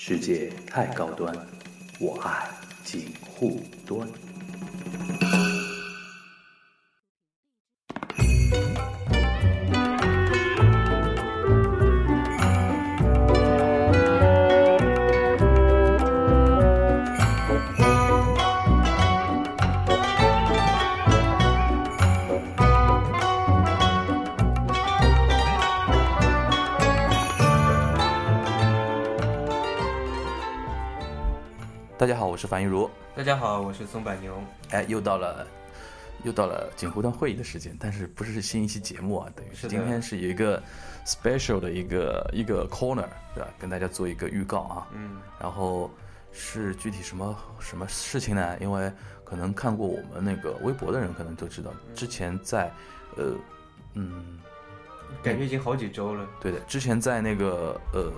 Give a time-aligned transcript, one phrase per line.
[0.00, 1.34] 世界太高端，
[1.98, 2.48] 我爱
[2.84, 4.08] 锦护端。
[32.38, 32.88] 是樊一茹。
[33.16, 34.40] 大家好，我是松柏牛。
[34.70, 35.44] 哎，又到了，
[36.22, 39.28] 又到了锦湖端会议的时间，但是不是新一期节目啊？
[39.34, 40.62] 等于是今天是有一个
[41.04, 43.48] special 的一个一个 corner，对吧？
[43.58, 44.86] 跟大家做一个预告啊。
[44.92, 45.90] 嗯，然后
[46.30, 48.56] 是具体什么什么事情呢？
[48.60, 48.92] 因为
[49.24, 52.70] 可能看过我们那个微博的人可能都知道，之前在
[53.16, 53.34] 呃
[53.94, 54.38] 嗯
[55.24, 56.24] 感觉已经好几周了。
[56.40, 58.12] 对的，之前在那个呃，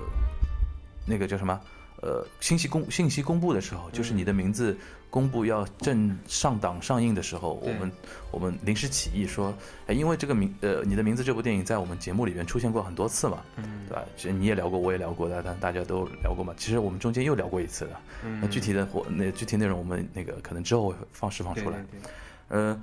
[1.06, 1.58] 那个叫什么
[2.02, 4.76] 呃信息公信息公布的时候，就是你的名字
[5.10, 7.92] 公布要正上档上映的时候，我们
[8.30, 9.52] 我们临时起意说，
[9.86, 14.04] 哎，因为这个名呃你的名字这部电影在我们节目里面出现过很多次嘛，嗯对吧？
[14.16, 16.54] 其实你也聊过，我也聊过的，但大家都聊过嘛。
[16.56, 17.90] 其实我们中间又聊过一次的，
[18.40, 22.00] 那具体的活那具体内容我们那个可能之后会放释放出来对。
[22.00, 22.10] 对，
[22.48, 22.82] 呃，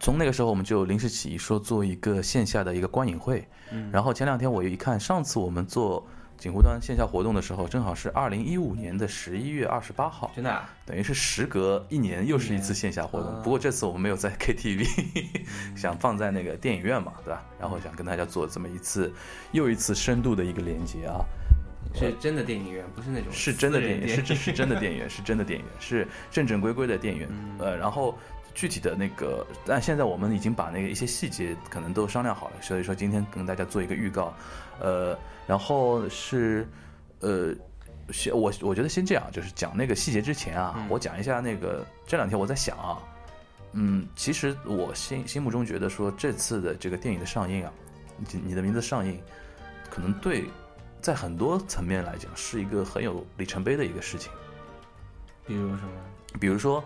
[0.00, 6.04] 从那个时候我们就临时起意说做一个线下的一个观影会，嗯然后前两天我又一看，上次我们做
[6.38, 10.70] 锦湖端线下活动的时候，正好是二零一五年的十一月二十八号，真的啊。
[10.84, 13.28] 等于是时隔一年又是一次线下活动。
[13.30, 14.86] 啊不过这次我们没有在 KTV，
[15.76, 17.42] 想放在那个电影院嘛，对吧？
[17.58, 19.12] 然后想跟大家做这么一次
[19.52, 21.24] 又一次深度的一个连接啊。
[21.94, 27.28] 是真的电影院，不是那种是真的电影，是真是真的电影院，是真的电影院， 是正正规规的电影院。
[27.30, 28.14] 嗯呃，然后
[28.54, 34.34] 具体的那个，但现在我们已经把那个一些细节可能都商量好了，所以说今天跟大家做一个预告。
[34.80, 36.66] 呃，然后是
[37.20, 37.54] 呃。
[38.12, 43.02] 先我我觉得先这样，就是讲那个细节之前啊，嗯我讲一下那个这两天我在想啊，
[43.72, 47.72] 嗯，其实我心心目中觉得说这次的这个电影的上映啊，
[48.16, 49.20] 你你的名字上映，
[49.90, 50.44] 可能对
[51.00, 54.30] 在很多层面来讲是一个很有里程碑的一个事情。
[55.44, 55.90] 比如什么？
[56.38, 56.84] 比如说，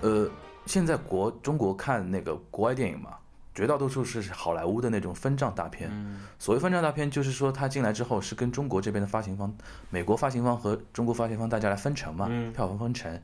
[0.00, 0.28] 呃，
[0.66, 3.16] 现在国中国看那个国外电影嘛，
[3.56, 5.90] 绝大多数是好莱坞的那种分账大片。
[5.90, 9.52] 嗯所谓分账大片，就是说它进来之后是跟中国这边的发行方、
[9.90, 13.20] 美国发行方和中国发行方大家来分成嘛，嗯票房分成。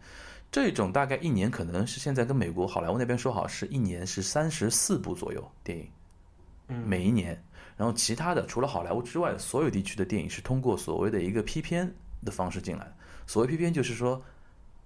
[0.50, 5.88] 这种大概一年可能是现在跟美国好莱坞那边说好是一年是三十四部左右电影，
[6.68, 7.40] 嗯每一年。
[7.74, 11.90] 然后其他的除了好莱坞之外，所有地区的电影是通过所谓的一个批片
[12.24, 12.94] 的方式进来的。
[13.26, 14.22] 所谓批片就是说，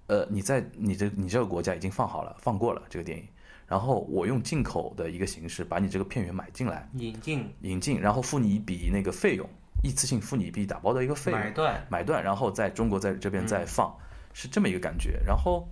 [0.06, 3.26] 呃，你在你这你这个国家已经放好了，放过了这个电影，
[3.66, 9.48] 然后我用进口的一个形式把你这个片源买进来，引进引进，然后付你一笔那个费用，
[9.82, 13.92] 一次性付你一笔打包的一个费用，买断，买断，然后在中国在这边再放，
[14.32, 15.20] 是这么一个感觉。
[15.26, 15.66] 然后，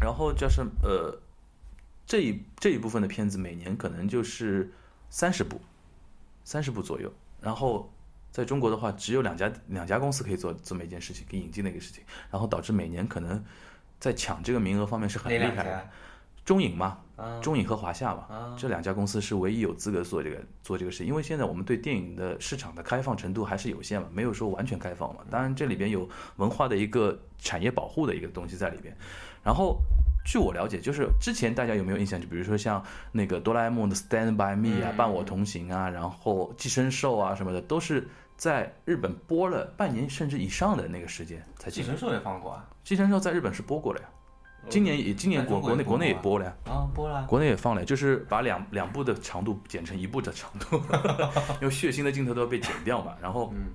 [0.00, 1.18] 然后就是呃，
[2.06, 4.70] 这一这一部分的片子每年可能就是
[5.08, 5.58] 三十部，
[6.44, 7.10] 三十部左右。
[7.40, 7.90] 然后
[8.30, 13.42] 在中国的话，只有两家两家公司可以做这么一件事情，给引进的一个事情，然后导致每年可能
[13.98, 15.88] 在抢这个名额方面是很厉害的。
[16.48, 16.54] 家？
[16.54, 25.20] 中影嘛，啊，中影和华夏嘛，啊这两家公司是唯一有资格做这个做这个事，因为现在我们对电影的市场的开放程度还是有限嘛，没有说完全开放嘛。
[25.30, 28.96] 当然这里边有文化的一个产业保护的一个东西在里边。
[29.44, 29.78] 然后
[30.24, 32.20] 据我了解，就是之前大家有没有印象？
[32.20, 32.82] 就比如说像
[33.12, 41.84] 那个哆啦 A 梦的《Stand by Me》啊，嗯伴我同行》啊，然后寄生兽啊什么的，都是在日本播了半年甚至以上的那个时间才进。
[41.84, 42.66] 寄生兽也放过啊？
[42.84, 44.08] 寄生兽在日本是播过了呀，
[44.68, 46.56] 今年也今年国国内国内也播了呀。
[46.66, 47.24] 啊，播了。
[47.26, 50.80] 国内也放了，就是把两两部的长度剪成一部的长度，
[51.60, 53.14] 因为血腥的镜头都要被剪掉嘛。
[53.22, 53.72] 然后，嗯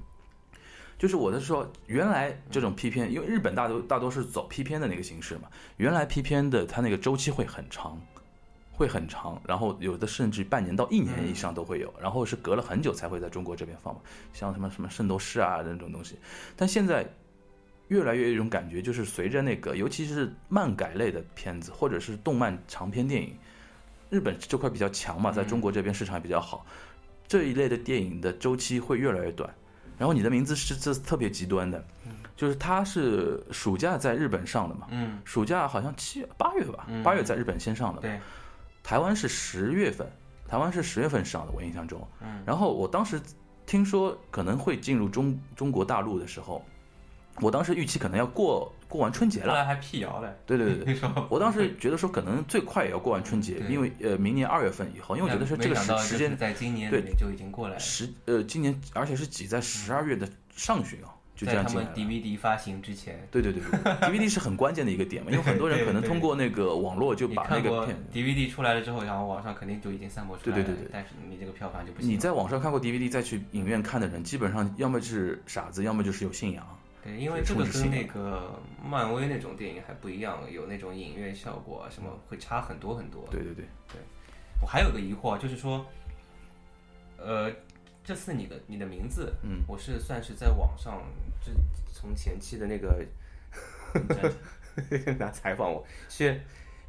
[1.00, 8.00] 就是我的说，原来这种 P 片，因为日本大多大多是走 P 片的那个形式嘛，原来 P 片的它那个周期会很长，
[8.72, 14.00] 会很长，然后有的甚至半年到一年以上都会有，然后是隔了很久才会在中国这边放嘛，
[14.32, 16.20] 像什么什么圣斗士啊那种东西，
[16.56, 17.06] 但现在。
[17.94, 23.38] 越来越有一种感觉，就是随着那个，尤其是漫改类的片子，或者是动漫长篇电影，
[24.10, 26.66] 日本这块比较强嘛，在中国这边市场也比较好，
[27.28, 29.48] 这一类的电影的周期会越来越短。
[29.96, 31.86] 然后你的名字是这特别极端的，
[32.36, 37.04] 就是它是暑假在日本上的嘛，嗯，暑假好像七月八月吧，嗯。
[37.04, 38.20] 八月在日本先上的，对，
[38.82, 40.12] 台湾是十月份，
[40.48, 42.06] 台湾是十月份上的，我印象中。
[42.22, 42.42] 嗯。
[42.44, 43.22] 然后我当时
[43.68, 46.66] 听说可能会进入中中国大陆的时候，
[47.42, 49.50] 我当时预期可能要过过完春节了。
[49.50, 50.34] 后来还辟谣了。
[50.46, 50.96] 对对对
[51.30, 57.80] 我当时觉得说可能最快也要过完春节， 因为呃明年二月份以后，因为我觉得说这个时时间在今年对就已经过来了。
[57.80, 62.22] 十呃今年而且是挤在十二月的上旬啊，就这在他们样进来了。
[62.22, 63.64] DVD 发行之前，对对对
[64.02, 70.64] ，DVD 是很关键的一个点嘛，因为很多人可能通过那个网络就把那个片，DVD 出来了之后，然后网上肯定就已经散播出来了。
[70.64, 72.08] 对对对对但是你这个票房就不行。
[72.12, 76.64] 你在网上看过 DVD 再去影院看的人，基本上要么是傻子，要么就是有信仰。
[77.04, 83.28] 对，因为这个跟那个漫威那种电影还不一样，有那种影院效果啊，什么会差很多很多。
[83.30, 83.66] 对对对。
[83.90, 84.00] 对，
[84.62, 85.86] 我还有个疑惑，就是说，
[87.18, 87.52] 呃，
[88.04, 91.02] 这次你的你的名字，嗯，我是算是在网上，
[91.44, 91.52] 这
[91.92, 93.06] 从前期的那个
[95.20, 96.42] 拿采访我宣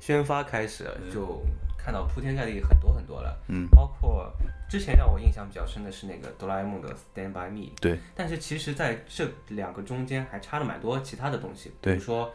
[0.05, 1.41] 宣发开始，就
[1.79, 4.31] 看到铺天盖地很多很多了，嗯，包括
[4.69, 12.31] 之前让我印象比较深的是那个哆啦 A 梦的 Stand by Me，对，但是其实在这两个中间还差了蛮多其他的东西，比对如说，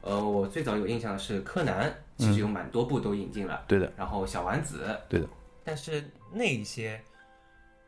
[0.00, 5.28] 呃，我最早有印象的是柯南，其实有蛮多部都引进了，对的，然后小丸子，对的，
[5.62, 6.98] 但是那一些，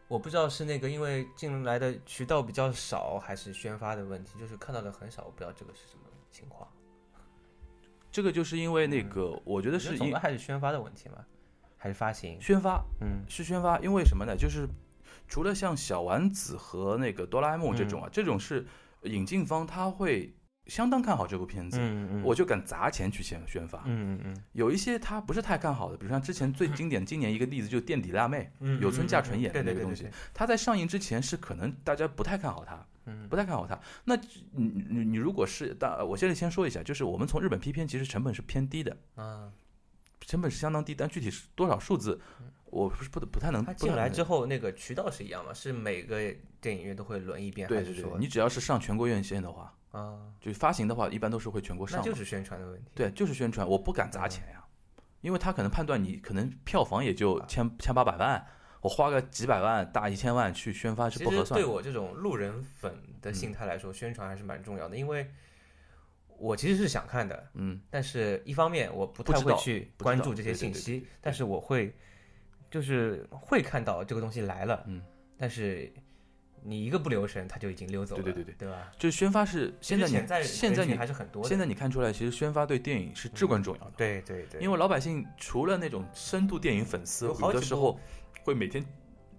[0.09, 6.69] 我不知道是那个因为进来的渠道比较少，还是宣发的问题，就是看到的很少，我不知道这个是什么情况。
[8.17, 11.19] 这个就是因为那个，我觉得我觉得是因归还是宣发的问题嘛，
[11.77, 12.41] 还是发行？
[12.41, 14.35] 宣发，嗯，是宣发，因为什么呢？
[14.35, 14.67] 就是
[15.29, 18.65] 除了像小丸子和那个哆啦 A 梦这种啊，这种是
[19.03, 20.35] 引进方他会
[20.65, 23.83] 相当看好这部片子，嗯嗯我就敢砸钱去宣宣发。
[23.85, 33.79] 嗯嗯嗯有一些他不是太看好的，比如像之前最经典，今年一个例子就是《垫底辣妹》，嗯，有村架纯演的那个东西他在上映之前是可能大家不太看好他，嗯不太看好他。
[34.05, 39.51] 那你你你如果是，但我现在先说一下，就是我们从日本批片，其实成本是偏低的，嗯，
[40.21, 42.21] 成本是相当低，但具体是多少数字，
[42.67, 43.65] 我不是不不太能。
[43.77, 45.55] 进来之后那个渠道是一样吗？
[45.55, 52.01] 是每个电影院都会轮一遍，对对对还是说，你只要是上全国院线的话，啊，就发行的话，一般都是会全国上。
[52.01, 52.91] 那就是宣传的问题。
[52.95, 54.65] 对，就是宣传，我不敢砸钱呀，
[55.21, 58.45] 因为他可能判断你可能票房也就千千八百万，
[58.81, 61.65] 我花个几百万大一千万去宣发是不合算的。
[61.65, 65.27] 实对我这种路人粉的心态来说，宣传还是蛮重要的，因为
[66.39, 71.95] 我其实是想看的，嗯，但是一方面我不太会去关注这些对对对信息，但是我会
[72.71, 75.03] 就是会看到这个东西来了，嗯，
[75.39, 75.91] 但是
[76.63, 78.93] 你一个不留神，它就已经溜走了，对对对对吧？
[78.99, 83.93] 就是宣发是现在你现在你还是很多，现在你看出来，其实宣发对电影是至关重要的。
[83.97, 87.99] 对对对，因为老百姓除了那种深度电影粉丝，有好几部有的时候
[88.47, 88.85] 会每天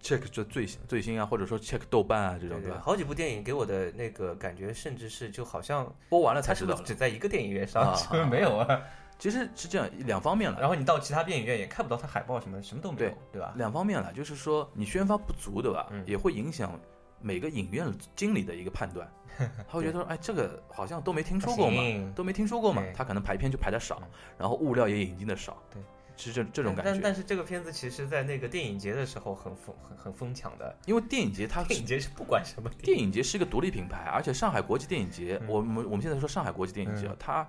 [0.01, 2.63] check 这最最新啊，或者说 check 豆瓣啊这种，吧？
[2.63, 8.81] 对对好几部电影给我的那个感觉，甚至是就好像播完了才知道只在一个电影院上，啊是不是没有啊？
[9.17, 13.53] 其实是这样，两方面了，然后你到其他电影院也看不到它海报什么，什么都没有对，对吧？
[13.55, 15.87] 两方面了，就是说你宣发不足，对吧？
[15.91, 16.03] 嗯。
[16.05, 16.77] 也会影响
[17.21, 19.09] 每个影院经理的一个判断，
[19.67, 21.81] 他会觉得说，哎，这个好像都没听说过嘛，
[22.13, 25.81] 都没听说过嘛，他可能排片就排的少嗯，然后物料也引进的少，对，
[26.17, 26.91] 是这这种感觉。
[26.91, 30.75] 但但是这个片子其实，在那个电影节的时候很疯很很疯抢的。
[30.85, 37.47] 因为电影节它电影节是不管什么电影节是一个独立品牌，而且上海国际电影节，嗯我们我们现在说上海国际电影节啊，它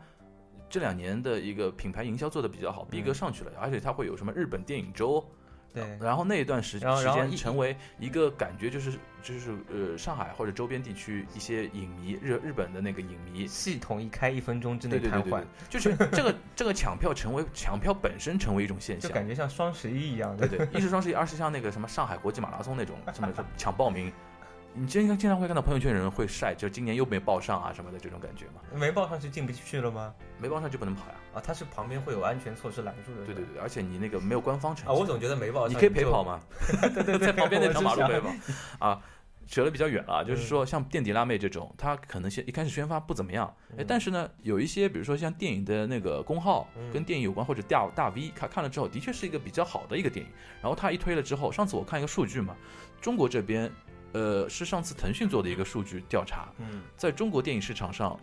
[0.69, 5.27] 这两年的一个品牌营销做的比较好，逼格上去了，而且它会有什么日本电影周，
[5.75, 13.47] 对然后那一段时时间成为一个感觉就是就是呃上海或者周边地区一些影迷日日本的那个影迷。
[13.47, 20.59] 系统一开一分钟之内瘫痪就是这个这个抢票成为抢票本身成为一种现象，就感觉像双十一一样的对。
[20.59, 24.13] 对，一是双十一，二是像那个什么上海国际马拉松那种什么抢报名，
[24.75, 30.15] 你经常经常会看到朋友圈有人会晒，就今年又没报上啊什么的这种感觉嘛，没报上就进不去了吗？
[30.39, 31.15] 没报上就不能跑呀。
[31.35, 33.25] 啊，它是旁边会有安全措施拦住的。
[33.25, 36.41] 对对对，而且你那个没有官方成啊，绩，我总觉得没报上你可以陪跑吗？
[36.95, 38.31] 对对对，在旁边那条马路陪跑
[38.79, 39.03] 啊。
[39.51, 52.55] 扯得比较远了啊，就是嗯说像垫底辣妹这种，它可能先一开始宣发不怎么样，哎，但是呢，有一些比如说像电影的那个公号嗯跟电影有关或者大大 V，他看了之后的确是一个比较好的一个电影，然后他一推了之后，上次我看一个数据嘛，
[53.01, 53.73] 中国这边，
[54.13, 58.19] 呃，是上次腾讯做的一个数据调查，嗯，在中国电影市场上，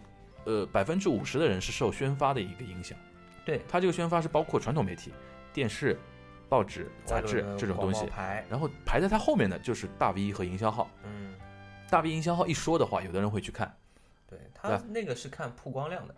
[0.46, 2.98] 呃，百分之五十的人是受宣发的一个影响。
[3.46, 5.14] 对它这个宣发是包括传统媒体、
[5.54, 6.00] 电视、
[6.50, 8.08] 报纸、杂志这种东西，
[8.50, 10.90] 然后排在它后面的就是大 V 和营销号。
[11.04, 11.36] 嗯，
[11.90, 13.72] 大 V 营销号一说的话，有的人会去看。
[14.28, 16.16] 对，对它那个是看曝光量的，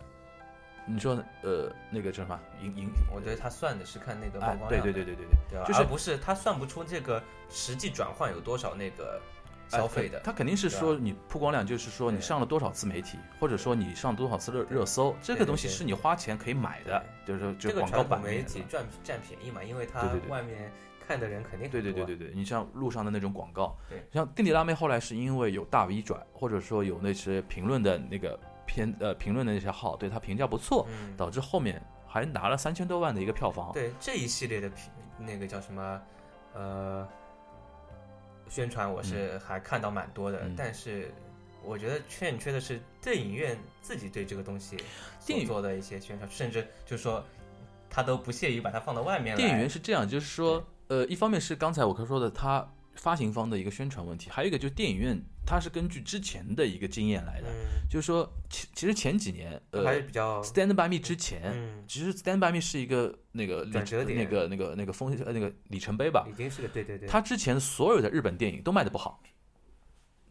[0.86, 2.90] 你说呃那个叫什么营营？
[3.14, 5.66] 我觉得他算的是看那个曝哎光，量的，对对对对对对，对吧？
[5.66, 9.37] 就是不是他算不出这个实际转换有多少那个哎
[9.68, 10.20] 消费的。
[10.22, 20.30] 他肯定是说你曝光量，就是说你上了多少次媒体，或者说你上多少次热热搜，这个东西是你花钱可以买的，就是说就这个广告版媒体占占便宜嘛，因为它对对对。
[20.30, 20.72] 外面
[21.08, 33.72] 看的人肯定对对很多对对对，你像路上的那种广告对，像垫底辣妹后来是因为有大 V 转，或者说有那些评论的那个偏呃评论的那些号对他评价不错，嗯，导致后面还拿了三千多万的一个票房。
[33.72, 36.02] 对这一系列的评那个叫什么
[36.54, 37.08] 呃
[38.50, 41.12] 宣传，我是还看到蛮多的，嗯但是
[41.64, 44.78] 我觉得欠缺的是电影院自己对这个东西
[45.26, 47.24] 电影所做的一些宣传，甚至就是说
[47.90, 49.38] 他都不屑于把它放到外面来。
[49.38, 52.66] 电影院是这样，就是说，呃，一方面是刚才我说的，它
[52.98, 64.18] 发行方的一个宣传问题，还有一个就是电影院它是根据之前的一个经验来的，嗯，就是说，其其实前几年，呃还是呃比较，Stand by Me 之前，嗯，其实 Stand by Me 是一个那个里转折点。
[64.18, 67.08] 那个那个那个风呃那个里程碑吧，已经是个对对对。
[67.08, 69.22] 它之前所有的日本电影都卖的不好，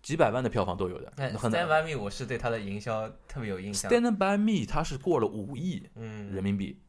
[0.03, 3.91] 几百万的票房都有的，但 Stand by Me 我是对它的营销特别有印象。
[3.91, 6.81] Stand by Me 它是过了五亿嗯，人民币，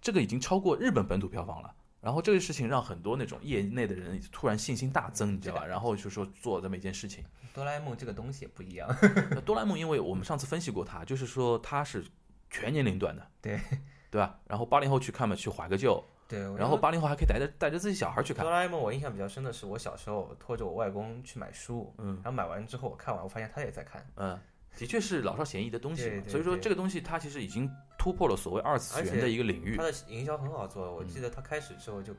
[0.00, 1.74] 这个已经超过日本本土票房了。
[2.06, 5.66] 然后这个事情让很多那种业内的人突然信心大增，你知道吧？
[5.66, 7.24] 然后就说做这么一件事情。
[7.52, 8.88] 哆啦 A 梦这个东西也不一样。
[9.32, 12.06] 那哆啦 A 梦，因为我们上次分析过它，就是说它是
[12.48, 13.60] 全年龄段的，对
[14.08, 14.38] 对吧？
[14.46, 18.52] 然后八零后去看嘛，去怀个旧，对，然后八零后还可以带着带着自己小孩去看哆。
[18.52, 24.38] 啦 A 梦我印象比较深的是，我小时候拖着我外公去买书，嗯然后买完之后我看完，我发现他也在看，嗯，
[24.76, 27.68] 的确是老少咸宜的东西所以说这个东西它其实已经
[27.98, 30.94] 突破了所谓二次元的一个领域它，的营销很好做。
[30.94, 32.14] 我记得它开始之后就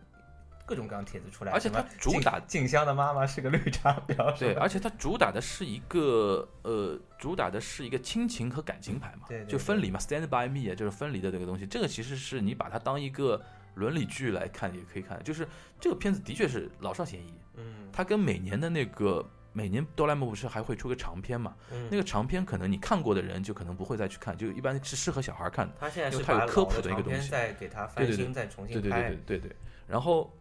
[0.66, 11.66] 各种各样帖子出来，而且它主打静香的妈妈是个绿茶婊，对，而且它主打的是一个呃，主打的是一个亲情和感情牌嘛，对对就分离嘛，Stand by Me 啊，就是分离的这个东西。
[11.66, 13.42] 这个其实是你把它当一个
[13.76, 15.48] 伦理剧来看也可以看，就是
[15.80, 17.34] 这个片子的确是老少咸宜。
[17.56, 19.26] 嗯它跟每年的那个
[19.58, 21.56] 每年哆啦 A 梦不是还会出个长篇嘛？
[21.72, 25.74] 嗯，那个长篇可能你看过的人就可能不会再去看，就一般是适合小孩看的。
[25.80, 29.56] 他现在是科普的一个东西再给他对对对翻新，再重对对新拍对，对对对。
[29.88, 30.32] 然后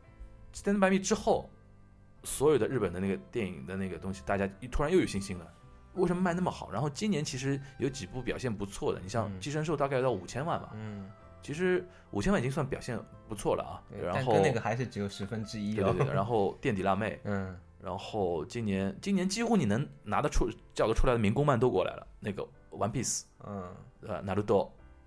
[0.52, 1.49] Stand by Me 之后，
[2.25, 5.50] 所有的日本的那个电影的那个东西，大家突然又有信心了。
[5.94, 6.70] 为什么卖那么好？
[6.70, 13.80] 然后今年其实有几部表现不错的，你像嗯《寄生兽》大概要到五千万吧，嗯，其实五千万已经算表现不错了啊。
[13.90, 15.85] 对然后跟那个还是只有十分之一哦。
[15.85, 23.62] 对对对，然后《垫底辣妹》，嗯，然后今年今年几乎你能拿得出叫得出来的民工漫都过来了，那个《One Piece》嗯，
[24.00, 24.45] 呃《naruto》，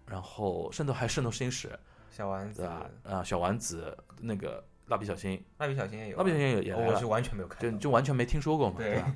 [0.05, 1.67] 然后圣斗还《圣斗士星矢》
[2.09, 2.63] 小丸子？
[3.03, 9.13] 啊，小丸子那个蜡笔小新，蜡笔小新也有啊，蜡笔小新也也来了我是完全没有看就，就完全没听说过嘛，对对吧？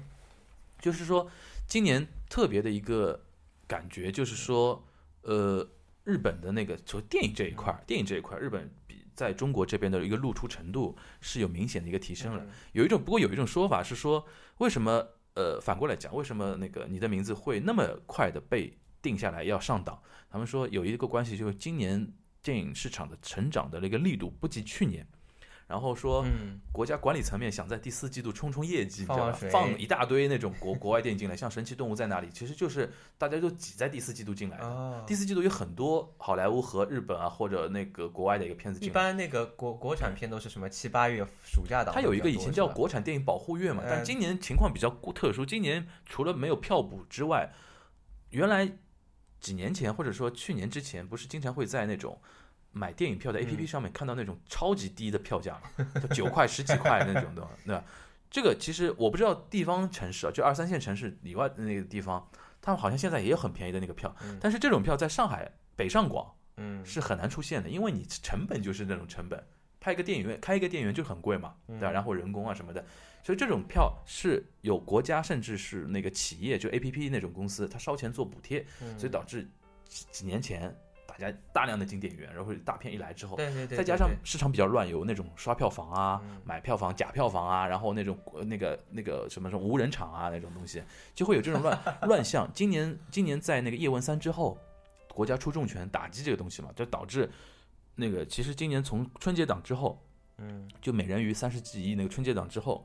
[0.81, 1.31] 就是说，
[1.65, 3.17] 今年特别的一个
[3.65, 4.83] 感觉就是说，
[5.21, 5.65] 呃，
[6.03, 8.82] 日本的那个从电影这一块儿，电影这一块儿，日本比
[9.15, 12.43] 在中国这边的一个露出程度是有明显的一个提升了。
[12.43, 14.25] 嗯有一种，不过有一种说法是说，
[14.57, 20.01] 为什么呃反过来讲，为什么那个你的名字会那么快的被定下来要上档？
[20.29, 25.07] 他们说有一个关系就是今年电影市场的成长的那个力度不及去年，
[25.67, 26.23] 然后说。
[26.25, 29.37] 嗯，国家管理层面想在第四季度冲冲业绩，你知道吧？
[29.51, 34.65] 放一大堆那种国国外电影进来，像《神奇动物在哪里》，其实就是大家都挤在第四季度进来的。
[34.65, 38.93] 哦第，四季度有很多好莱坞和日本啊，或者那个国外的一个片子一进来。
[38.93, 47.53] 般那个国国产片都是什么七八月暑假档它有一个以前叫国产电影保护月嘛，但嗯今年情况比较特殊，今年除了没有票补之外，
[48.31, 48.71] 原来
[49.39, 52.19] 几年前或者说去年之前，不是经常会在那种
[52.73, 53.67] 买电影票的 APP 嗯。
[53.67, 55.57] 上面看到那种超级低的票价，
[56.01, 57.83] 就九块、十几块那种的，对吧？
[58.29, 62.27] 这个其实我不知道地方城市啊，就二三线城市以外的那个地方，
[62.61, 64.37] 他们好像现在也有很便宜的那个票，嗯。
[64.41, 66.83] 但是这种票在上海北上广嗯。
[66.83, 69.43] 是很难出现的，因为你成本就是那种成本，
[69.79, 71.89] 拍一个电影院开一个电影院就很贵嘛，对吧？
[71.91, 71.93] 嗯。
[71.93, 72.83] 然后人工啊什么的，
[73.23, 78.97] 所以这种票是有国家甚至是那个企业，就 A P P 那种公司，它烧钱做补贴，嗯。
[78.97, 79.47] 所以导致
[79.85, 80.75] 几几年前
[81.15, 86.41] 大家大量的进电影院，然后大片一来之后，对对对，再加上市场比较乱，有那种刷票房啊、嗯。
[86.43, 90.81] 买票房、假票房啊，然后那种呃那个那个什么什么无人场啊那种东西，
[91.13, 92.49] 就会有这种乱 乱象。
[92.53, 94.57] 今年今年在那个叶问三之后，
[95.13, 97.29] 国家出重拳打击这个东西嘛，就导致
[97.95, 100.03] 那个其实今年从春节档之后，
[100.37, 100.67] 嗯。
[100.81, 102.83] 就美人鱼三十几亿那个春节档之后，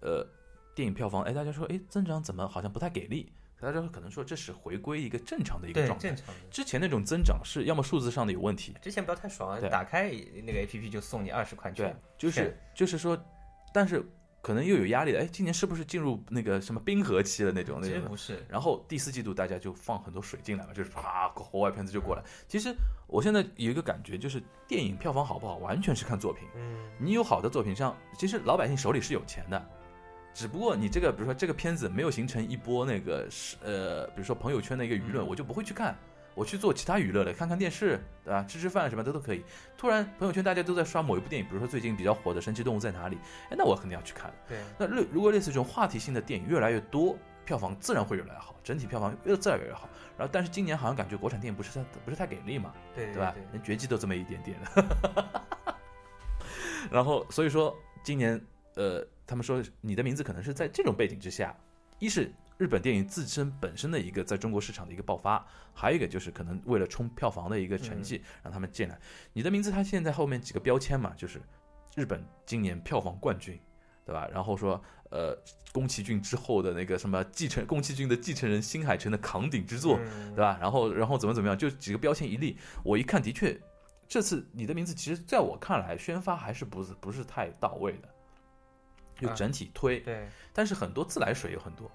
[0.00, 0.26] 呃，
[0.74, 6.16] 电影票房哎大家说哎增长怎么好像不太给力，大家可能说这是回归一个正常的一个状态正。
[6.16, 6.40] 常的。
[6.50, 10.10] 之前那种增长是要么数字上的有问题，之前不要太爽啊，打开
[10.44, 13.18] 那个 A P P 就送你二十块对钱，，就是是就是说，
[13.72, 14.04] 但是
[14.42, 15.22] 可能又有压力了。
[15.22, 17.96] 哎，今年是不是进入那个什么冰河期了那种那种？
[17.96, 22.22] 其实不是，然后第四季度大家就放很多水进来了，就是啪，国外片子就过来。
[22.46, 22.72] 其实
[23.06, 26.46] 我现在有一个感觉，就是电影票房好不好，完全是看作品。
[26.54, 29.68] 嗯你有好的作品，像其实老百姓手里是有钱的，
[30.36, 35.96] 只不过你这个，比如说这个片子没有形成一波那个是呃，比如说朋友圈的一个舆论，嗯我就不会去看，
[36.34, 38.44] 我去做其他娱乐了，看看电视，对吧？
[38.46, 39.42] 吃吃饭什么的都可以。
[39.78, 43.16] 突然朋友圈大家都在刷某一部电影，比如说最近比较火的《神奇动物在哪里》，
[43.48, 44.30] 哎，那我肯定要去看。
[44.46, 47.16] 对，那类如果类似这种话题性的电影越来越多，
[47.46, 49.88] 票房自然会越来越好，整体票房越自然越来越好。
[50.18, 53.34] 然后，但是今年好像感觉国产电影不是太不是太给力嘛，对对吧？
[53.52, 54.84] 连绝技都这么一点点的。
[56.92, 58.38] 然后所以说今年
[58.76, 61.54] 呃，他们说你的名字可能是在这种背景之下，
[61.98, 68.98] 一是日本电影自身本身的一个在中国市场的一个爆发，还有一个就是可能为了冲票房的一个成绩，让他们进来。
[69.32, 71.40] 你的名字它现在后面几个标签嘛，就是
[71.94, 73.58] 日本今年票房冠军，
[74.04, 74.28] 对吧？
[74.32, 75.36] 然后说呃
[75.72, 80.58] 宫崎骏之后的那个什么继承宫崎骏的继承人新海诚的扛鼎之作，嗯对吧？
[80.60, 83.58] 然后然后怎么怎么样，就几个标签一立，我一看的确，
[84.08, 88.08] 这次你的名字其实在我看来宣发还是不是不是太到位的，
[89.16, 91.90] 就啊整体推，对但是很多自来水有很多。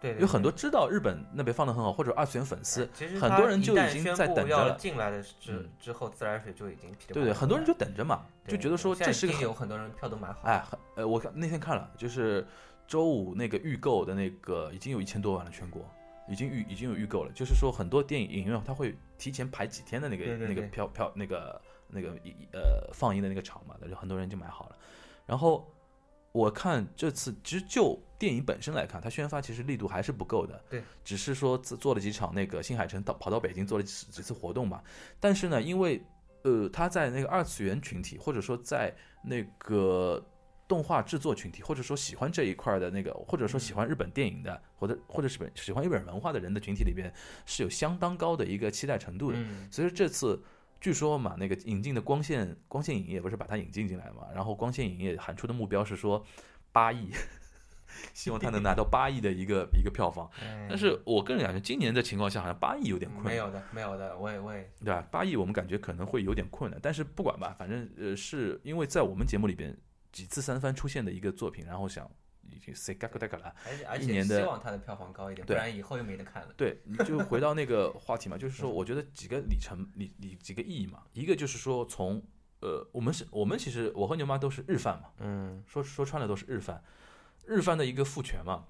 [0.00, 4.76] 对，对有很多知道日本那边放的很好，或者二次元粉丝哎，其实很多人就已经在等着了。
[4.76, 12.46] 进来的之嗯之后，自来水就已经对对，很多人就等着嘛，就觉得说这是个有很多人票都买好，哎，很呃，我看那天看了，就是
[12.86, 15.82] 周五那个预购的那个已经有一千多万了，全国
[16.28, 17.32] 已经预已经有预购了。
[17.32, 22.10] 就是说很多电影影院它会提前排几天的那个那个票票那个那个
[22.52, 24.76] 呃放映的那个场嘛，就很多人就买好了。
[25.24, 25.66] 然后
[26.34, 30.60] 我看这次其实就电影本身来看，它宣发其实力度还是不够的。
[30.68, 34.82] 对，只是说做做了几场那个新海诚到跑到北京做了几几次活动嘛。
[35.20, 36.04] 但是呢，因为
[36.42, 40.20] 呃他在那个二次元群体，或者说在那个
[40.66, 47.14] 动画制作群体，或者说喜欢这一块的那个，或者说喜欢日本电影的，或者或者是本喜欢日本文化的人的群体里边，
[47.46, 49.38] 是有相当高的一个期待程度的。
[49.38, 50.42] 嗯，所以说这次
[50.84, 56.22] 据说嘛，那个引进的光线光线影业不是把它引进进来嘛，然后光线影业喊出的目标是说
[56.72, 57.08] 八亿，
[58.12, 60.28] 希望它能拿到八亿的一个 一个票房。
[60.42, 63.32] 哎但是我个人感觉今年的情况下，好像八亿有点困难。
[63.32, 65.00] 没有的，没有的，我也我也对吧？
[65.10, 69.74] 八亿我们感觉可能会有点困难，但是不管吧，反正呃，是因为在我们节目里边
[70.12, 72.06] 几次三番出现的一个作品，然后想
[72.54, 73.54] 已经 say 嘎嘎嘎嘎了。
[73.66, 76.54] 而且而且一年的希望它的票房高一点，不然以后又没得看了。
[76.56, 82.22] 对，你就回到那个话题嘛，就是说，我觉得几个里程里里几个意义嘛，一个就是说从
[82.60, 86.82] 呃，我们是我们其实我和牛妈都是日饭嘛，嗯，说说穿了都是日饭，
[87.44, 88.66] 日饭的一个复权嘛，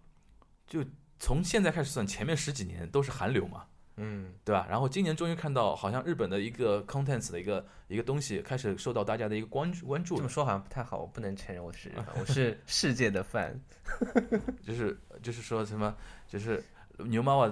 [0.66, 0.84] 就
[1.18, 3.66] 从现在开始算，前面十几年都是韩流嘛。
[4.01, 4.65] 嗯，对吧？
[4.69, 13.59] 然后今年终于看到，好像日本的一个 contents 的一个一个东西开始受到大家的一个关注关注了，这么说好像不太好，我不能承认我是日饭，我是 世界的饭。
[14.65, 15.93] 就是就是说什么，
[16.27, 16.63] 就是
[16.97, 17.47] 牛妈妈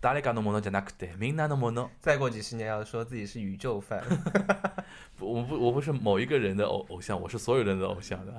[0.00, 1.90] 达誰かのものじゃなくてみんなのもの。
[2.00, 4.02] 再过几十年要说自己是宇宙饭，
[5.18, 8.32] 不我不我不是某一个人的偶偶像，我是所有人的偶像的。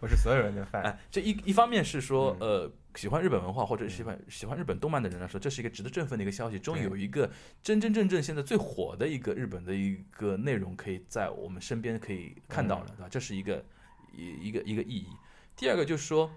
[0.00, 0.82] 我是所有人的饭。
[0.82, 6.58] 哎，这一一方面是说，嗯呃，喜欢日本文化或者喜欢喜欢日本动漫的人来说，这是一个值得振奋的一个消息。
[6.58, 7.30] 终于有一个
[7.62, 13.08] 真真正正现在最火的一个日本的一个内容，可以在我们身边可以看到了，嗯对吧？
[13.10, 13.64] 这是一个
[14.12, 15.08] 一一个一个意义。
[15.56, 16.30] 第二个就是说，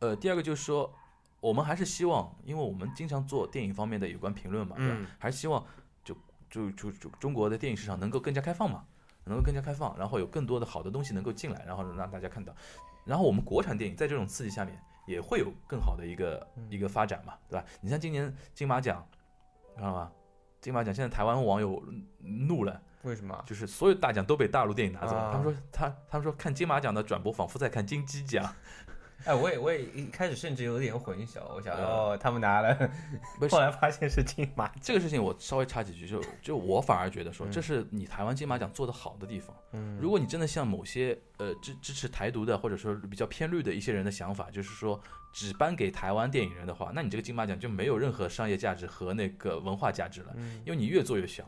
[0.00, 0.94] 呃，第二个就是说，
[1.40, 4.96] 我们还是希望，因为我们经常做电影方面的有关评论嘛，对吧？
[4.98, 5.64] 嗯还是希望
[6.04, 6.14] 就
[6.50, 8.84] 就就就中国的电影市场能够更加开放嘛，
[9.24, 12.54] 能够更加开放，然后有更多的好的东西能够进来，然后让大家看到。
[13.04, 17.64] 然后我们国产电影在这种刺激下面，也会有更好的一个一个发展嘛，对吧？
[17.80, 19.06] 你像今年金马奖，
[19.74, 20.10] 看到吗？
[20.60, 21.84] 金马奖现在台湾网友
[22.20, 23.42] 怒了，为什么？
[23.46, 25.20] 就是所有大奖都被大陆电影拿走了。
[25.20, 28.54] 啊他们说他他们说看金马奖的转播仿佛在看金鸡奖，
[29.24, 32.90] 哎，我也我也一开始甚至有点混淆，我想呃哦，他们拿了，
[33.50, 34.70] 后来发现是金马。
[34.82, 39.56] 这个事情我稍微插几句，就就我反而觉得说，嗯这是你台湾金马奖做得好的地方。
[39.72, 45.00] 嗯如果你真的像某些呃支支持台独的或者说比较偏绿的一些人的想法，就是说
[45.32, 51.44] 只颁给台湾电影人的话，那你这个金马奖就没有任何商业价值和那个文化价值了，嗯因为你越做越小，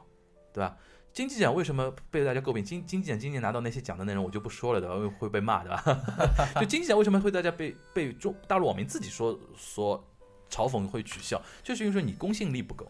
[0.52, 0.76] 对吧？
[1.16, 2.62] 经济奖为什么被大家诟病？
[2.62, 4.96] 金金鸡奖今年拿到那些奖的内容我就不说了，对吧？
[4.96, 5.83] 因为会被骂，对吧？
[6.61, 10.07] 就金鸡奖为什么会大家被被中大陆网民自己说说
[10.50, 12.87] 嘲讽会取笑，就是因为说你公信力不够。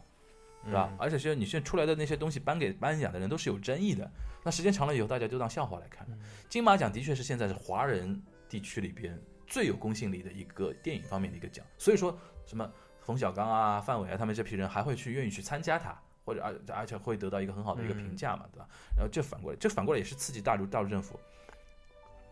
[0.67, 0.89] 是吧？
[0.91, 4.11] 嗯而且是你现在出来的那些东西颁给颁奖的人都是有争议的，
[4.43, 6.05] 那时间长了以后，大家就当笑话来看。
[6.11, 12.69] 嗯金马奖的确是现在是华人地区里边最有公信力的一个电影方面的一个奖，所以说什么
[13.03, 18.69] 冯小刚啊、范伟啊他们这批人还会去愿意去参加它，或者而而且会得到一个很好的一个评价嘛，对吧？
[18.97, 21.19] 然后这反过来，这反过来也是刺激大陆大陆政府，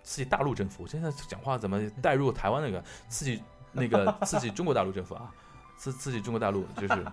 [0.02, 0.82] 刺激大陆政府。
[0.82, 5.32] 我现在讲话怎么带入台湾那个刺激那个刺激中国大陆政府啊？
[5.78, 7.06] 刺刺激中国大陆就是。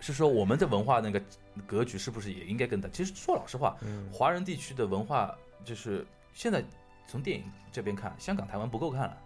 [0.00, 1.22] 是说我们的文化那个
[1.66, 2.86] 格局是不是也应该更大？
[2.92, 6.62] 其实说老实话，嗯华人地区的文化就是现在
[7.06, 9.16] 从电影这边看，香港、台湾不够看了，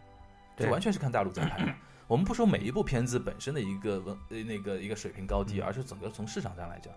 [0.57, 1.72] 就完全是看大陆在拍的。
[2.09, 6.92] 我们不说每一部片子本身的一个文呃那个一个水平高低，嗯而是整个从市场上来讲，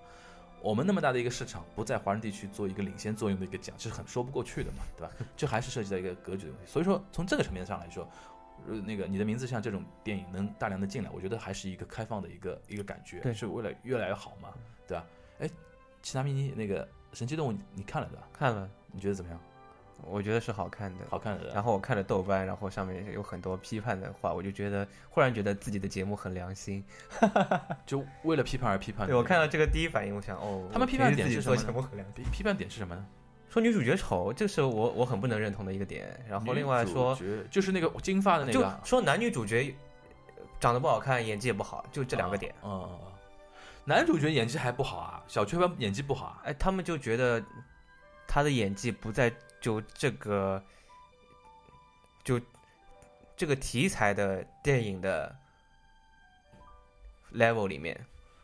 [0.61, 5.13] 我们那么大的一个市场不在华人地区做一个领先作用的一个奖，是很说不过去的嘛，对吧？
[5.35, 6.71] 这还是涉及到一个格局的问题。
[6.71, 8.09] 所以说从这个层面上来说，
[8.69, 14.53] 呃，那个你的名字像这种电影能大量的进来，我觉得还是一个开放的一个一个感觉，对是为了越来越好嘛，
[14.87, 15.05] 对吧？
[15.39, 15.49] 哎，
[16.01, 18.29] 其他迷你那个神奇动物你你看了对吧？
[18.31, 19.37] 看了，你觉得怎么样？
[20.05, 21.05] 我觉得是好看的。
[21.09, 21.53] 好看的。
[21.53, 26.83] 然后我看了豆瓣，然后上面有很多批判的话，我就觉得忽然觉得自己的节目很良心。
[27.85, 29.07] 就为了批判而批判。
[29.07, 31.57] 对我看到这个第一反应，我想哦，他们批判点是什么？
[31.57, 32.25] 节目很良心。
[32.31, 33.05] 批判点是什么呢？
[33.49, 36.07] 说女主角丑，这是我我很不能认同的一个点。
[36.29, 37.17] 然后另外说，
[37.49, 39.75] 就是那个金发的那个，说男女主角
[40.57, 42.55] 长得不好看，演技也不好，就这两个点。
[42.63, 42.89] 嗯，
[43.83, 46.41] 男主角演技还不好啊，小雀斑演技不好啊。
[46.45, 47.43] 哎，他们就觉得
[48.25, 49.29] 他的演技不在
[49.61, 50.61] 就这个
[52.25, 52.41] 就
[53.37, 55.33] 这个题材的电影的
[57.33, 57.97] level 里面。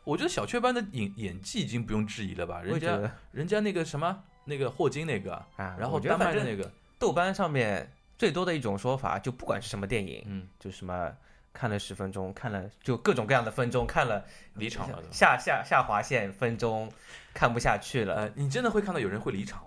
[0.06, 2.62] 我觉得小雀斑的演演技已经不用质疑了吧？
[2.62, 4.24] 人家人家那个什么。
[4.50, 11.12] 那个霍金那个啊，然后丹麦的那个豆瓣上面最多的一种说法，就不管是什么电影，嗯，就什么
[11.52, 16.90] 看了十分钟，看了就各种各样的分钟，看了离场了，下下下划线分钟，
[17.34, 18.16] 看不下去了。
[18.16, 19.60] 呃你真的会看到有人会离场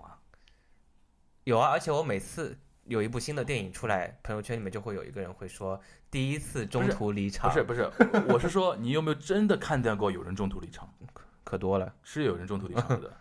[1.51, 7.51] 有啊，而且我每次有一部新的电影出来，朋友圈里面就会有一个人会说第一次中途离场。
[7.51, 7.91] 不是不是，
[8.29, 10.89] 我是说你有没有真的看见过有人中途离场？
[11.43, 13.11] 可多了，是有人中途离场的。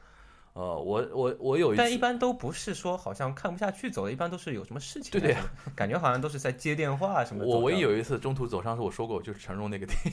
[0.52, 5.10] 呃，我我我有一，但一般都不是说好像看不下去走的，一般都是有什么事情。
[5.10, 5.36] 对对，
[5.74, 7.44] 感觉好像都是在接电话什么。
[7.44, 10.12] 我唯一有一次中途走上是我说过，就是成龙那个电影，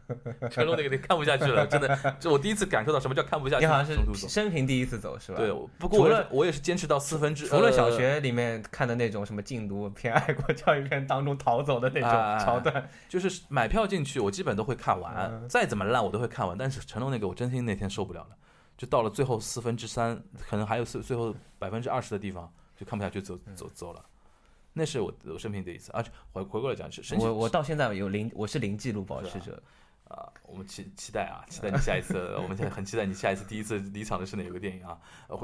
[0.51, 3.65] 成龙那个电影看不下去了，真的，就我第一次感受到什么叫看不下去。
[3.65, 5.37] 你好像是生平第一次走是吧？
[5.37, 7.47] 对，不过我我也是坚持到四分之。
[7.47, 12.09] 除了小学里面看的那种什么禁毒片、爱国教育片当中逃走的那种
[12.45, 16.57] 桥段，就是买票进去，我基本都会看完，再怎么烂我都会看完。
[16.57, 18.35] 但是成龙那个，我真心那天受不了了。
[18.77, 24.03] 就到了最后四分之三，可能还有最最后百分之二十的地方，就看不下去，走走走了。
[24.73, 29.61] 那是我我生平第一次，而且回回过来讲是，我我到现在有零，我是零记录保持者
[30.11, 30.29] 啊。
[30.43, 34.97] 我们期期待啊，期待你下一次，我们现在很期待你下一次第一次离场的是哪个电影啊？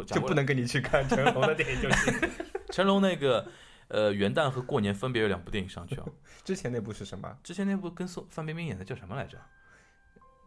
[0.06, 2.30] 就不能跟你去看成龙的电影就是。
[2.72, 3.48] 成龙那个
[3.88, 6.06] 呃元旦和过年分别有两部电影上去啊。
[6.44, 7.38] 之前那部是什么？
[7.44, 9.38] 之前那部跟宋范冰冰演的叫什么来着？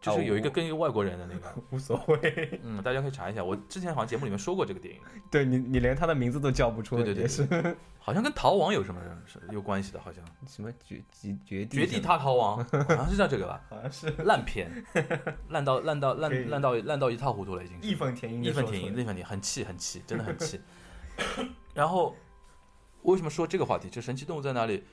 [0.01, 2.59] 就是有一个跟一个外国人的那个， 无所谓。
[2.63, 3.43] 嗯，大家可以查一下。
[3.43, 4.99] 我之前好像节目里面说过这个电影。
[5.29, 6.95] 对你，你连他的名字都叫不出。
[6.95, 7.47] 对对对，是。
[8.03, 9.99] 好像跟逃亡有什么是有关系的？
[10.01, 13.61] 好像什么绝绝绝地绝地他逃亡，好像是叫这个吧？
[13.69, 14.71] 好像是烂片，
[15.49, 17.79] 烂到烂到烂烂到烂到一塌糊涂了，已经。
[17.79, 20.59] 义愤填膺，义愤填膺，义愤填膺，很气，很气，真的很气。
[21.75, 22.15] 然后
[23.03, 23.87] 为什么说这个话题？
[23.87, 24.83] 就神奇动物在哪里？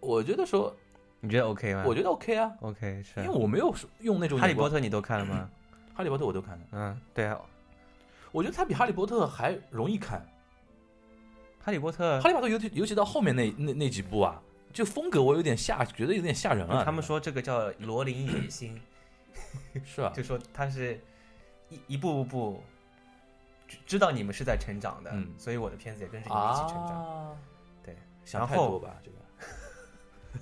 [0.00, 0.76] 我觉得说。
[1.20, 1.84] 你觉得 OK 吗？
[1.86, 4.38] 我觉得 OK 啊，OK 是，因为我没有用那种。
[4.38, 5.48] 哈利波特你都看了吗？
[5.94, 6.64] 哈利波特我都看了。
[6.72, 7.38] 嗯，对啊，
[8.32, 10.26] 我觉得它比哈利波特还容易看。
[11.62, 14.40] 哈利波特，哈利波特尤其尤其到后面那那那几部啊，
[14.72, 16.82] 就风格我有点吓，觉得有点吓人啊。
[16.84, 18.80] 他们说这个叫罗琳野心，
[19.84, 20.10] 是吧？
[20.16, 20.98] 就说他是
[21.68, 22.62] 一一步步
[23.84, 27.36] 知道你们是在成长的，所以我的片子也跟着你们一起成长。
[27.84, 29.16] 对，想太多吧这个。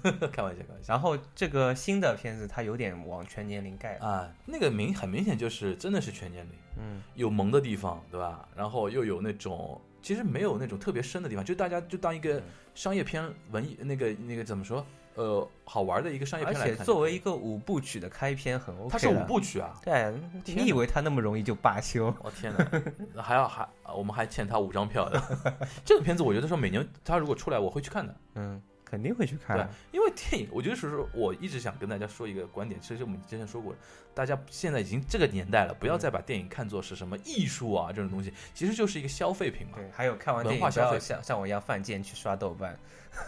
[0.32, 0.92] 开玩笑，开玩笑。
[0.92, 8.48] 然后这个新的片子，它有点往全年龄盖啊，那个明很明显就是真的是全年龄，嗯，有萌的地方，对吧？
[8.54, 12.42] 然后又有那种其实没有那种特别深的地方，就大家就当一个
[12.74, 14.84] 商业片文艺那个那个怎么说？
[15.14, 18.88] 呃，好玩的一个商业片而且作为一个五部曲的开篇，很 OK。
[18.88, 19.74] 它是五部曲啊？
[19.84, 22.14] 对，你以为它那么容易就罢休？
[22.22, 22.82] 我天哪，
[23.20, 25.20] 还要还我们还欠他五张票的。
[25.84, 28.14] 这个片子我觉得说每年他如果出来，我会去看的。
[28.36, 28.62] 嗯。
[28.88, 33.74] 肯定会去看，对，因为电影，我觉得是说，我一直想跟大家说一个观点，其实我们之前说过，
[34.14, 39.74] 大家现在已经这个年代了，不要再把电影看作是什么艺术啊这种东西，其实就是一个消费品嘛。
[39.76, 42.78] 对，还有看完电影消费，像像我一样犯贱去刷豆瓣，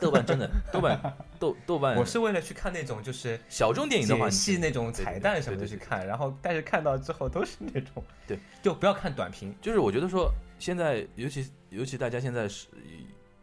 [0.00, 0.98] 豆瓣真的， 豆瓣
[1.38, 12.66] 豆豆瓣，我是为了去看那种就是小众电影的话，戏那种彩蛋什么的去看，然后但是看到之后都是那种，对， 就不要看短评，就是我觉得说现在尤其尤其大家现在是。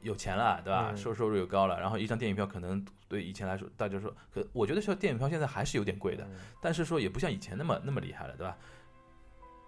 [0.07, 0.95] 有钱了，对吧？
[0.95, 6.25] 收收入又高了，然后一张电影票可能对以前来说，大家说，可我觉得说电影票现在还是有点贵的，
[6.61, 8.57] 但是说也不像以前那么那么厉害了，对吧？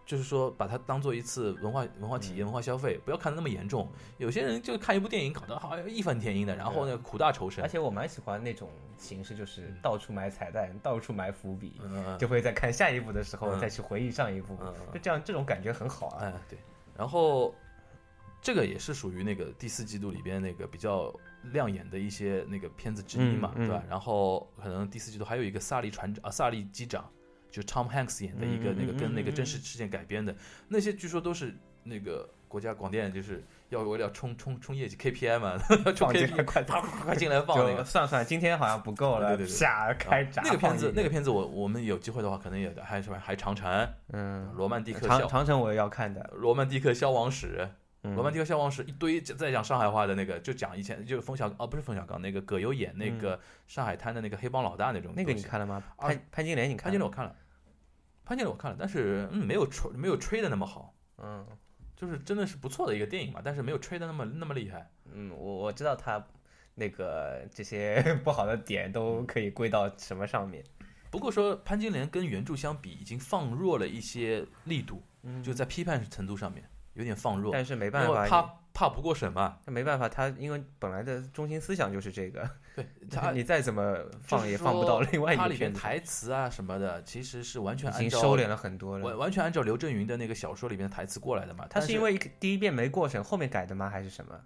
[0.06, 3.88] 就是说把它当做一次文化文化体验、文化消费，不要看的那么严重。
[4.18, 7.64] 有些人就看一部电影搞得好像义愤填膺的，然后呢苦大仇深。
[7.64, 11.80] 而且我蛮喜欢那种形式，就是到处埋彩蛋，到处埋伏笔，
[12.18, 14.58] 就会在看下一部的时候再去回忆上一部，
[14.92, 16.24] 就这样这种感觉很好啊。
[16.24, 16.58] 哎，对，
[16.98, 17.54] 然后。
[18.42, 21.14] 这个也是属于那个第四季度里边那个比较
[21.52, 23.84] 亮眼的一些那个片子之一嘛，对吧？
[23.90, 27.10] 然后可能第四季度还有一个萨利船长啊，萨利机长，
[27.52, 30.36] 就 Tom Hanks 演的一个那个跟那个真实事件改编的
[30.68, 35.58] 那些，据说都是那个国家广电就是要为了冲冲冲业绩 KPI 嘛，
[35.94, 40.42] 冲 KPI 快快快进来放那个，算算今天好像不够了，对对对，下开闸。
[40.46, 47.70] 那个片子那个片子我我们有机会的话可能也还什么，还长城，嗯，罗曼蒂克长长城我也要看的，罗曼蒂克消亡史。
[48.04, 55.84] 嗯罗曼蒂克消亡史一堆在讲上海话的那个，就讲以前就冯小哦不是冯小刚那个葛优演那个上海滩的那个黑帮老大那种嗯那个你看了吗？
[55.98, 57.00] 啊潘潘金莲你看了吗？
[57.00, 57.36] 潘金莲我看了，
[58.24, 61.46] 潘金莲我看了，但是嗯没有吹没有吹的那么好，嗯
[61.96, 64.90] 就是真的是不错的一个电影嘛，但是没有吹的那么那么厉害。
[65.12, 66.26] 嗯，我我知道他
[66.76, 70.64] 那个这些不好的点都可以归到什么上面。
[71.12, 78.42] 不过说潘金莲跟原著相比，已经放弱了一些力度，嗯就在批判程度上面有点放弱，但是没办法，为怕
[78.74, 79.58] 怕不过审嘛。
[79.66, 89.06] 那没办法，他因为本来的中心思想就是这个，对 他你再怎么放也放不到另外一它里面个片子，台词啊什么的，其实是完全已按照经收敛了很多了。
[89.06, 91.66] 完完全按照刘震云的那个小说里面的台词过来的嘛。
[91.70, 93.90] 他是因为第一遍没过审，后面改的吗？
[93.90, 94.40] 还是什么？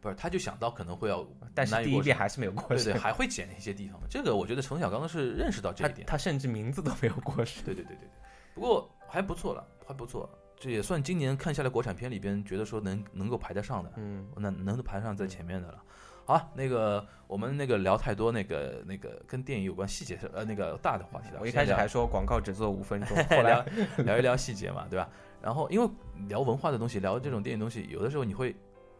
[0.00, 2.92] 不是，他就想到可能会要但是第一遍还是没有过审。
[2.92, 4.00] 对，还会剪一些地方。
[4.08, 6.06] 这个我觉得冯小刚是认识到这一点。
[6.06, 7.62] 他甚至名字都没有过审。
[7.64, 8.08] 对对对对对，
[8.54, 10.28] 不过还不错了，还不错。
[10.60, 15.82] 这也算今年看下来国产片里边，觉得说能能够排得上的，嗯，能能排上在前面的了。
[16.26, 21.38] 好啊，那个我们那个聊太多那个那个跟电影有关细节呃那个大的话题了。
[21.40, 23.64] 我一开始还说广告只做五分钟， 后来
[24.04, 25.08] 聊一聊细节嘛，对吧？
[25.40, 25.90] 然后因为
[26.28, 28.54] 聊文化的东西，聊这种电影东西，有的时候你会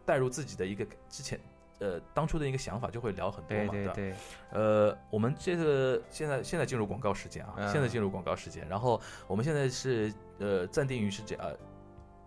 [0.07, 1.39] 带入自己的一个之前
[1.79, 3.93] 呃当初的一个想法，就会聊很多对嘛，吧？
[3.95, 4.15] 对对，
[4.51, 8.67] 呃，我们这个现在现在进入广告时间啊，嗯现在进入广告时间。
[8.67, 11.57] 然后我们现在是呃暂定于是这呃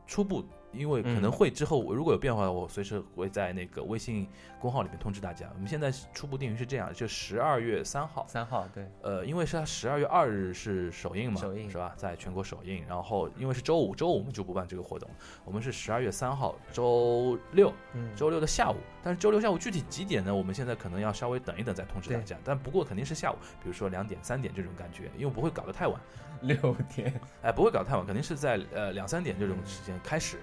[0.07, 4.27] 初步，因为可能嗯会之后如果有变化，我随时会在那个微信
[4.59, 5.49] 公号里面通知大家。
[5.53, 8.25] 我们现在初步定于是这样，就十二月三号。
[8.27, 11.93] 三号对，呃，因为是它十二月二日是首映嘛，首映是吧？
[11.95, 15.09] 在全国首映，然后因为是周五，周五我们就不办这个活动，
[15.45, 20.33] 我们是十二月三号周六，嗯，周六的下午，但是周六下午具体几点呢？
[20.33, 25.99] 我们现在可能要稍微等一等再通知大家，但不过肯定是下午，比如说两点、三点这种感觉，因为不会搞得太晚，
[26.41, 26.55] 六
[26.95, 30.39] 点，哎，不会搞得太晚，肯定是在呃两三点这种时间开始。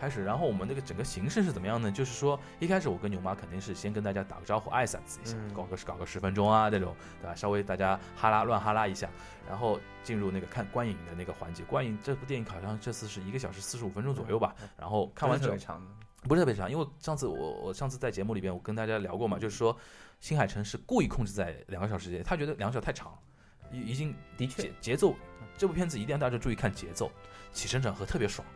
[0.00, 1.90] 开始，然后我们那个整个形式是怎么样呢？
[1.90, 7.34] 就是说，一开始我跟牛妈肯定是先跟大家打个招呼，挨嗓子一下，嗯搞个搞个十分钟啊，这种，对吧？
[7.34, 9.08] 稍微大家哈拉乱哈拉一下，
[9.48, 11.64] 然后进入那个看观影的那个环节。
[11.64, 15.56] 观影这部电影好像这次是一个小时四十五分钟左右吧，然后看完之后
[16.22, 19.76] 不是特别长因为上次我我上次在节目里边我跟大家聊过嘛，就是说
[20.20, 23.18] 新海诚是故意控制在两个小时间，他觉得两个小时太长了，
[23.70, 25.14] 已已经的确节节奏，
[25.56, 27.12] 这部片子一定要大家注意看节奏，
[27.52, 28.46] 起承转合特别爽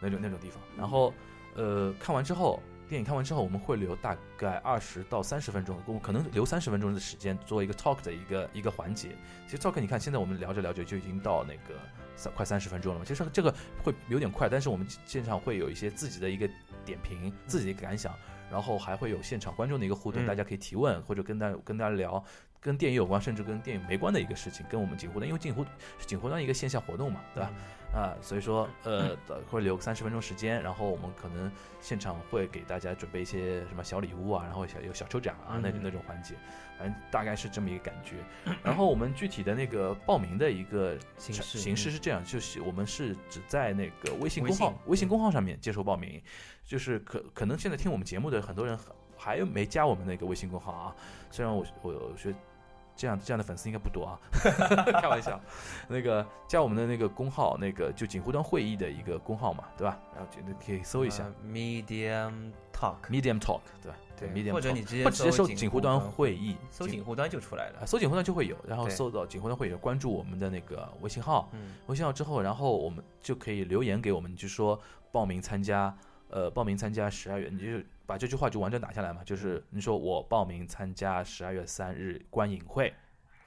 [0.00, 0.60] 那种那种地方。
[0.76, 1.12] 然后
[1.54, 9.10] 呃看完之后，电影看完之后，我们会留大概二十到三十分钟，我可能留三十分钟的时间做一个 talk 的一个一个环节。
[9.46, 11.78] 其实 talk 你看现在我们聊着聊着就已经到那个
[12.16, 16.48] 三快三十分钟了嘛，其实这个会有点快，但是我们现场会有一些自己的一个
[16.84, 18.14] 点评，自己的感想。
[18.50, 22.24] 然后还会有现场观众的一个互动，嗯大家可以提问或者跟大跟大家聊
[22.60, 25.64] 跟电影有关，甚至跟电影没关的一个事情，跟我们锦湖端，因为锦湖
[25.98, 27.50] 是锦湖端一个线下活动嘛，对吧？
[27.90, 29.16] 啊，所以说呃
[29.50, 36.34] 会留三十分钟时间，然后我们可能现场会给大家准备一些什么小礼物啊，然后小有小抽奖啊那那种环节，
[36.76, 38.16] 反正大概是这么一个感觉。
[38.62, 46.22] 然后我们具体的那个报名的一个形式形式嗯是这样，就是我们是只在那个微信公号微信嗯公号上面接受报名，
[46.66, 48.78] 就是可可能现在听我们节目的很多人
[49.16, 50.96] 还没加我们那个微信公号啊，
[51.30, 52.36] 虽然我我我觉得
[52.98, 54.18] 这样这样的粉丝应该不多啊，
[55.00, 55.40] 开玩笑，
[55.86, 59.96] 那个加我们的那个公号，那个就锦湖端会议的一个公号嘛，对吧？
[60.16, 63.96] 然后就可以搜一下、呃 Medium Talk，Medium Talk，对吧？
[64.18, 67.86] 对，Medium 或者你直接直接搜锦锦湖端会，议，搜锦湖端就出来啊，了。
[67.86, 74.80] 搜锦湖端就会有，然后搜到锦湖端会有，关注我们的那个微信号，嗯，微信号之后，然后我们就可以留言给我们，就说
[75.12, 75.96] 报名参加，
[76.30, 82.90] 呃，报名参加十二月，你就把这句话就完整打下来嘛，就是你说我报名参加十二月三日观影会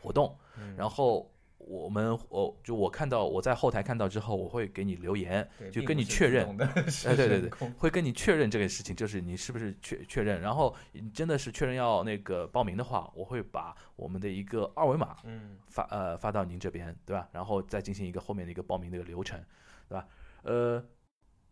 [0.03, 17.27] 活动，嗯然后我们我就我看到我在后台看到之后，我会给你留言，就跟你确认哎，对对对，会跟你确认这个事情，就是你是不是确确认，然后你真的是确认要那个报名的话，我会把我们的一个二维码嗯，发呃发到您这边，对吧？
[17.31, 19.43] 然后再进行一个后面的一个报名的一个流程，
[19.89, 20.07] 对吧？
[20.43, 20.83] 呃，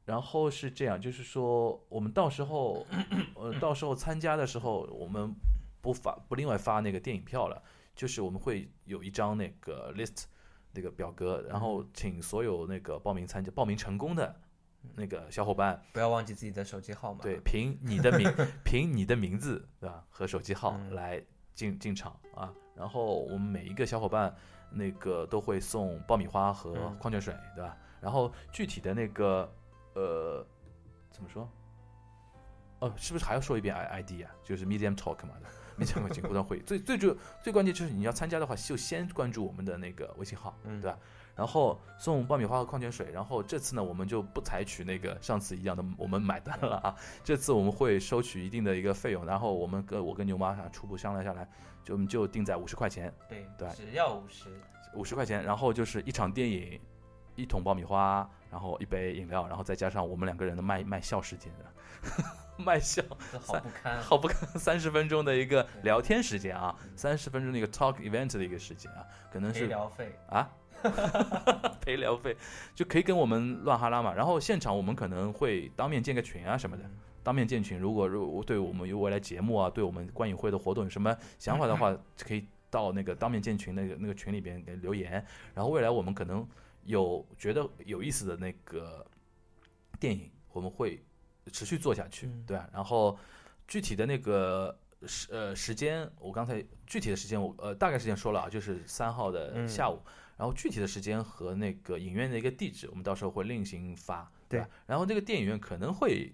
[0.09, 2.83] 然后是这样，就是说我们到时候
[3.35, 5.35] 呃到时候参加的时候，我们
[5.81, 7.61] 不发不另外发那个电影票了，
[7.95, 10.23] 就是我们会有一张那个 list
[10.71, 14.35] 那个表格，然后请所有那个报名参加报名成功的
[14.95, 17.21] 那个小伙伴，不要忘记自己的手机号码。
[17.21, 18.27] 对，凭你的名
[18.65, 24.35] 凭你的名字对吧和手机号嗯来进进场啊，然后我们每一个小伙伴
[24.71, 27.77] 那个都会送爆米花和嗯矿泉水，对吧？
[28.01, 29.53] 然后具体的那个
[29.99, 30.45] 呃
[31.11, 31.49] 怎么说？
[32.79, 34.31] 哦，是不是还要说一遍 I I D 啊？
[34.43, 35.49] 就是 Medium Talk 嘛 的。
[35.77, 40.97] Medium 锦湖端会议最最主最关键就是你要参加的话，就先关注我们的那个微信号，嗯对吧？
[41.35, 43.09] 然后送爆米花和矿泉水。
[43.13, 49.25] 然后这次呢，我们就不采取那个上次一样的我们买单了啊，这次我们会收取一定的一个费用。
[49.25, 51.47] 然后我们跟我跟牛妈啊初步商量下来，
[51.83, 54.49] 就我们就定在五十块钱，对对只要五十，
[54.95, 55.41] 五十块钱。
[55.41, 56.77] 然后就是一场电影，
[57.35, 61.51] 一桶爆米花，然后一杯饮料，然后再加上我们两个人的卖卖笑时间，
[62.57, 63.01] 卖笑。
[63.41, 63.99] 好不堪。
[64.01, 70.49] 好不堪，三十分钟的一个聊天时间啊，三十分钟的一个 talk event 的一个时间啊，可能是陪是 聊费，啊，
[71.81, 72.35] 陪聊费
[72.73, 74.13] 就可以跟我们乱哈拉嘛。
[74.13, 76.83] 然后现场我们可能会当面建个群啊什么的，
[77.23, 77.77] 当面建群。
[77.79, 85.11] 如果如果对我们有未来节目啊，对我们观影会的活动有什么想法的话，可以到那个当面建群那个那个群里边给留言。
[85.53, 86.47] 然后未来我们可能
[86.83, 89.05] 有觉得有意思的那个
[89.99, 91.03] 电影，我们会
[91.51, 92.69] 持续做下去，嗯对啊。
[92.73, 93.17] 然后
[93.67, 99.99] 具体的那个时呃时间，我刚才具体的时间我呃大概时间说了啊，就是三号的嗯下午。
[100.37, 104.69] 然后具体的时间和那个影院的一个地址，我们到时候会另行发，对吧？
[104.85, 106.33] 然后那个电影院可能会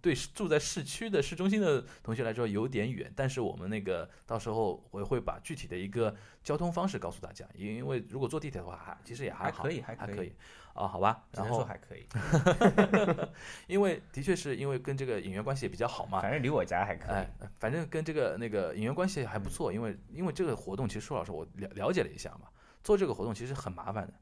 [0.00, 10.32] 对住在市区的市中心的同学来说有点远，但是我们那个到时候我会把具体的一个交通方式告诉大家，因为如果坐地铁的话，还其实也好，还可以还还可以以
[10.74, 11.24] 啊，好吧。
[11.32, 12.06] 然后还可以，
[13.66, 17.14] 因为的确是因为跟这个演员关系也比较好嘛，反正离我家还可以。
[17.14, 22.48] 哎，反正跟这个那个演员关系还不错，因为因为这个活动其实说老师，我了了解了一下嘛，
[22.84, 24.12] 做这个活动其实很麻烦的，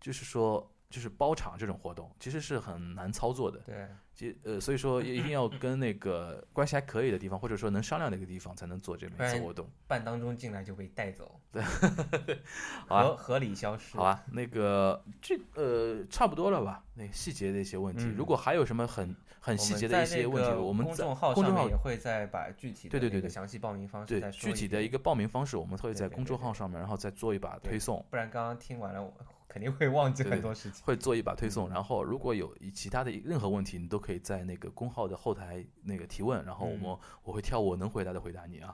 [0.00, 3.88] 就是说就是包场这种活动其实是很难操作的，对，
[4.20, 11.40] 其呃所以说一定要跟那个 关系还可以的地方，或者说能商量的一个地方才能做这么一次活动，半当中进来就被带走，
[12.86, 13.96] 好吧合合理消失。
[13.96, 14.22] 好吧？
[14.30, 16.84] 那个这呃差不多了吧？
[16.94, 28.04] 那个细节的一些问题，嗯如果还有什么很很细节的一些问题，我们在公众号公众号上面也会再把具体的对对对详细报名方式对再具体的一个报名方式，我们会在公对对对对众号上面，然后再做一把对推送。
[28.10, 29.10] 不然刚刚听完了，我
[29.52, 30.84] 肯定会忘记很多事情。
[30.84, 38.72] 会做一把推送，然后如果有其他的任何问题，你都可以在那个公号的后台那个提问，然后我们、我会挑我能回答的回答你啊。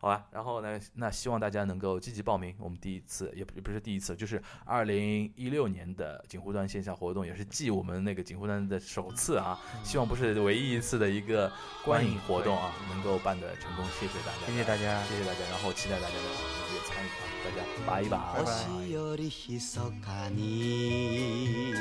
[0.00, 2.54] 好吧，然后呢，那希望大家能够积极报名。
[2.58, 11.50] 我们第一次也不也不是第一次，就是二零一六年的锦湖端线下活动，也是继我们那个锦湖端的首次啊，希望不是唯一一次的一个
[11.84, 13.84] 观影活动啊，能够办得成功。
[13.98, 18.06] 谢谢大家，谢谢大家谢谢大家，然后期待大家的踊跃参与啊，大家拜拜。
[18.06, 19.58] 拜拜星より密
[20.02, 21.72] かに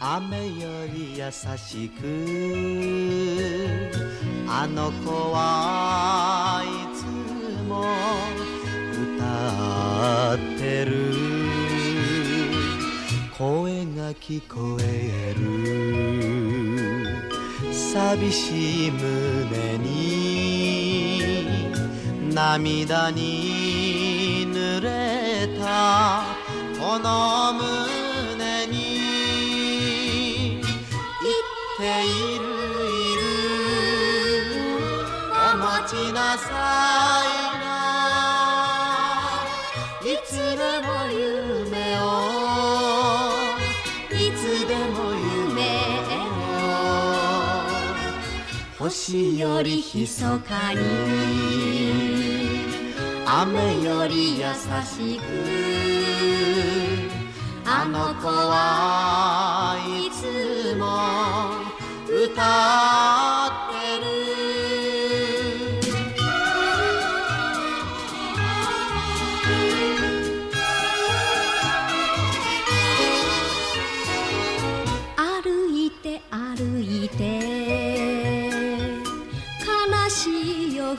[0.00, 2.02] 雨より優しく
[4.46, 6.87] あの子はいつ
[7.69, 7.85] も
[9.17, 11.13] 歌ってる。
[13.37, 15.43] 声が聞こえる。
[17.71, 19.89] 寂しい胸に。
[22.33, 26.23] 涙に濡れた。
[26.79, 28.79] この胸に。
[31.21, 31.45] 言っ
[31.77, 32.07] てい
[32.39, 32.43] る
[32.97, 33.21] いる。
[35.53, 36.47] お待ちなさ
[37.35, 37.38] い。
[49.09, 50.79] 星より密かに。
[53.25, 54.45] 雨より優
[54.85, 55.23] しく。
[57.65, 60.85] あの子はいつも
[62.05, 62.43] 歌
[63.47, 63.68] って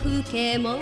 [0.02, 0.78] 風景も。